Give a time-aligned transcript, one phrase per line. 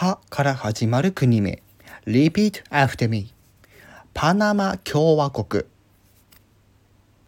[0.00, 1.60] はから始まる国名。
[2.06, 3.34] Repeat after me.
[4.14, 5.64] パナマ共和国。